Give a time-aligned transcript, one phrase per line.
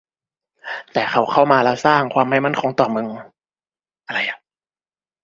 [0.93, 3.07] แต่เขาเข้ามาแล้วสร้าง ความไม่มั่นคงต่อมึง